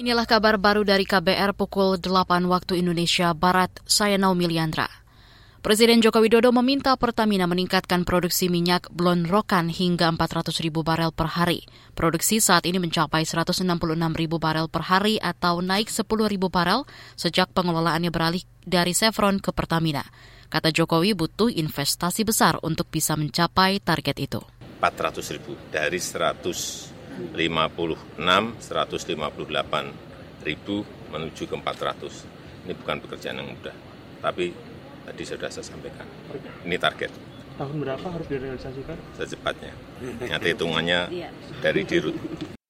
Inilah 0.00 0.24
kabar 0.24 0.56
baru 0.56 0.80
dari 0.80 1.04
KBR 1.04 1.52
pukul 1.52 2.00
8 2.00 2.48
waktu 2.48 2.80
Indonesia 2.80 3.36
Barat. 3.36 3.68
Saya 3.84 4.16
Naomi 4.16 4.48
Liandra. 4.48 4.88
Presiden 5.60 6.00
Joko 6.00 6.24
Widodo 6.24 6.48
meminta 6.56 6.96
Pertamina 6.96 7.44
meningkatkan 7.44 8.08
produksi 8.08 8.48
minyak 8.48 8.88
blon 8.88 9.28
rokan 9.28 9.68
hingga 9.68 10.08
400 10.08 10.56
ribu 10.64 10.80
barel 10.80 11.12
per 11.12 11.36
hari. 11.36 11.68
Produksi 11.92 12.40
saat 12.40 12.64
ini 12.64 12.80
mencapai 12.80 13.28
166 13.28 13.60
ribu 14.16 14.40
barel 14.40 14.72
per 14.72 14.88
hari 14.88 15.20
atau 15.20 15.60
naik 15.60 15.92
10 15.92 16.08
ribu 16.32 16.48
barel 16.48 16.88
sejak 17.20 17.52
pengelolaannya 17.52 18.08
beralih 18.08 18.40
dari 18.64 18.96
Chevron 18.96 19.36
ke 19.36 19.52
Pertamina. 19.52 20.00
Kata 20.48 20.72
Jokowi 20.72 21.12
butuh 21.12 21.52
investasi 21.52 22.24
besar 22.24 22.56
untuk 22.64 22.88
bisa 22.88 23.20
mencapai 23.20 23.84
target 23.84 24.16
itu. 24.16 24.40
400 24.80 25.36
ribu 25.36 25.60
dari 25.68 26.00
100 26.00 26.88
56, 26.88 26.99
158 28.58 30.46
ribu 30.46 30.86
menuju 31.10 31.42
ke 31.44 31.54
400. 31.54 32.66
Ini 32.68 32.72
bukan 32.76 32.96
pekerjaan 33.02 33.40
yang 33.40 33.48
mudah, 33.50 33.74
tapi 34.20 34.52
tadi 35.08 35.22
sudah 35.24 35.48
saya 35.48 35.64
sampaikan. 35.64 36.06
Ini 36.64 36.76
target. 36.76 37.10
Tahun 37.60 37.76
berapa 37.76 38.06
harus 38.08 38.26
direalisasikan? 38.28 38.96
Secepatnya. 39.20 39.72
Nanti 40.32 40.48
hitungannya 40.56 41.00
iya. 41.12 41.28
dari 41.60 41.84
dirut. 41.84 42.16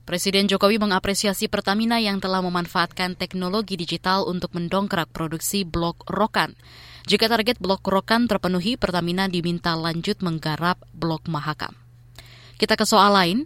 Presiden 0.03 0.51
Jokowi 0.51 0.83
mengapresiasi 0.83 1.47
Pertamina 1.47 2.03
yang 2.03 2.19
telah 2.19 2.43
memanfaatkan 2.43 3.15
teknologi 3.15 3.79
digital 3.79 4.27
untuk 4.27 4.51
mendongkrak 4.59 5.07
produksi 5.15 5.63
blok 5.63 6.03
rokan. 6.11 6.59
Jika 7.07 7.31
target 7.31 7.63
blok 7.63 7.87
rokan 7.87 8.27
terpenuhi, 8.27 8.75
Pertamina 8.75 9.31
diminta 9.31 9.79
lanjut 9.79 10.19
menggarap 10.19 10.83
blok 10.91 11.31
Mahakam. 11.31 11.79
Kita 12.59 12.75
ke 12.75 12.83
soal 12.83 13.15
lain. 13.15 13.39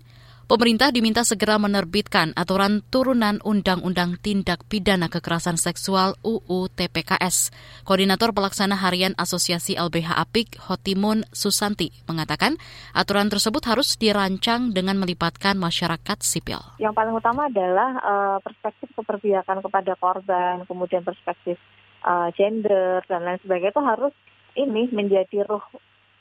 Pemerintah 0.45 0.93
diminta 0.93 1.25
segera 1.25 1.57
menerbitkan 1.57 2.37
aturan 2.37 2.85
turunan 2.93 3.41
Undang-Undang 3.49 4.21
Tindak 4.21 4.61
Pidana 4.69 5.09
Kekerasan 5.09 5.57
Seksual 5.57 6.21
UU 6.21 6.69
TPKS. 6.69 7.49
Koordinator 7.89 8.29
Pelaksana 8.37 8.77
Harian 8.77 9.17
Asosiasi 9.17 9.73
LBH 9.73 10.13
Apik, 10.13 10.61
Hotimun 10.61 11.25
Susanti, 11.33 11.97
mengatakan 12.05 12.61
aturan 12.93 13.33
tersebut 13.33 13.65
harus 13.65 13.97
dirancang 13.97 14.77
dengan 14.77 15.01
melibatkan 15.01 15.57
masyarakat 15.57 16.21
sipil. 16.21 16.61
Yang 16.77 16.93
paling 16.93 17.17
utama 17.17 17.49
adalah 17.49 17.91
uh, 18.05 18.39
perspektif 18.45 18.93
keperpihakan 19.01 19.65
kepada 19.65 19.97
korban, 19.97 20.69
kemudian 20.69 21.09
perspektif 21.09 21.57
uh, 22.05 22.29
gender 22.37 23.01
dan 23.09 23.25
lain 23.25 23.41
sebagainya 23.41 23.73
itu 23.73 23.81
harus 23.81 24.13
ini 24.61 24.93
menjadi 24.93 25.49
roh 25.49 25.65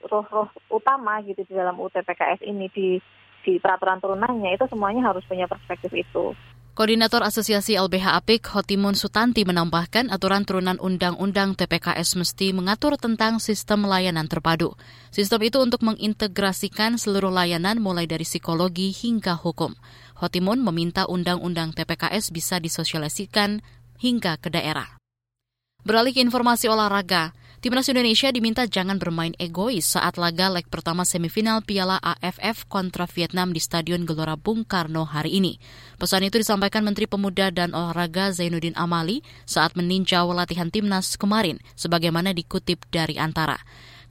roh-roh 0.08 0.48
utama 0.72 1.20
gitu 1.28 1.44
di 1.44 1.54
dalam 1.56 1.76
UTPKS 1.76 2.44
ini 2.44 2.72
di 2.72 3.04
di 3.44 3.60
peraturan 3.60 4.00
turunannya 4.00 4.56
itu 4.56 4.66
semuanya 4.72 5.12
harus 5.12 5.22
punya 5.28 5.46
perspektif 5.46 5.92
itu. 5.92 6.32
Koordinator 6.74 7.22
Asosiasi 7.22 7.78
LBH 7.78 8.18
Apik 8.18 8.50
Hotimun 8.50 8.98
Sutanti 8.98 9.46
menambahkan 9.46 10.10
aturan 10.10 10.42
turunan 10.42 10.82
Undang-Undang 10.82 11.54
TPKS 11.54 12.18
mesti 12.18 12.50
mengatur 12.50 12.98
tentang 12.98 13.38
sistem 13.38 13.86
layanan 13.86 14.26
terpadu. 14.26 14.74
Sistem 15.14 15.46
itu 15.46 15.62
untuk 15.62 15.86
mengintegrasikan 15.86 16.98
seluruh 16.98 17.30
layanan 17.30 17.78
mulai 17.78 18.10
dari 18.10 18.26
psikologi 18.26 18.90
hingga 18.90 19.38
hukum. 19.38 19.78
Hotimun 20.18 20.66
meminta 20.66 21.06
Undang-Undang 21.06 21.78
TPKS 21.78 22.34
bisa 22.34 22.58
disosialisasikan 22.58 23.62
hingga 24.02 24.42
ke 24.42 24.50
daerah. 24.50 24.98
Beralih 25.86 26.16
ke 26.16 26.26
informasi 26.26 26.74
olahraga, 26.74 27.38
Timnas 27.64 27.88
Indonesia 27.88 28.28
diminta 28.28 28.68
jangan 28.68 29.00
bermain 29.00 29.32
egois 29.40 29.96
saat 29.96 30.20
laga 30.20 30.52
leg 30.52 30.68
pertama 30.68 31.08
semifinal 31.08 31.64
Piala 31.64 31.96
AFF 31.96 32.68
kontra 32.68 33.08
Vietnam 33.08 33.56
di 33.56 33.64
Stadion 33.64 34.04
Gelora 34.04 34.36
Bung 34.36 34.68
Karno 34.68 35.08
hari 35.08 35.40
ini. 35.40 35.56
Pesan 35.96 36.28
itu 36.28 36.36
disampaikan 36.36 36.84
Menteri 36.84 37.08
Pemuda 37.08 37.56
dan 37.56 37.72
Olahraga 37.72 38.36
Zainuddin 38.36 38.76
Amali 38.76 39.24
saat 39.48 39.80
meninjau 39.80 40.36
latihan 40.36 40.68
timnas 40.68 41.16
kemarin, 41.16 41.56
sebagaimana 41.80 42.36
dikutip 42.36 42.84
dari 42.92 43.16
Antara. 43.16 43.56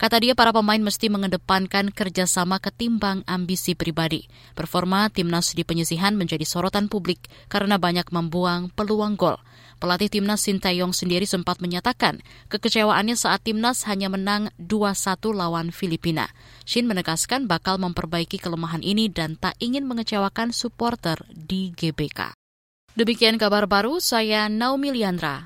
Kata 0.02 0.18
dia, 0.18 0.34
para 0.34 0.50
pemain 0.50 0.82
mesti 0.82 1.06
mengedepankan 1.06 1.94
kerjasama 1.94 2.58
ketimbang 2.58 3.22
ambisi 3.22 3.78
pribadi. 3.78 4.26
Performa 4.50 5.06
timnas 5.14 5.54
di 5.54 5.62
penyisihan 5.62 6.18
menjadi 6.18 6.42
sorotan 6.42 6.90
publik 6.90 7.30
karena 7.46 7.78
banyak 7.78 8.10
membuang 8.10 8.74
peluang 8.74 9.14
gol. 9.14 9.38
Pelatih 9.78 10.10
timnas 10.10 10.42
Sintayong 10.42 10.90
sendiri 10.90 11.22
sempat 11.22 11.62
menyatakan 11.62 12.18
kekecewaannya 12.50 13.14
saat 13.14 13.46
timnas 13.46 13.86
hanya 13.86 14.10
menang 14.10 14.50
2-1 14.58 15.22
lawan 15.38 15.70
Filipina. 15.70 16.34
Shin 16.66 16.90
menegaskan 16.90 17.46
bakal 17.46 17.78
memperbaiki 17.78 18.42
kelemahan 18.42 18.82
ini 18.82 19.06
dan 19.06 19.38
tak 19.38 19.54
ingin 19.62 19.86
mengecewakan 19.86 20.50
supporter 20.50 21.22
di 21.30 21.70
GBK. 21.78 22.34
Demikian 22.92 23.40
kabar 23.40 23.64
baru, 23.64 24.02
saya 24.04 24.52
Naomi 24.52 24.92
Liandra. 24.92 25.40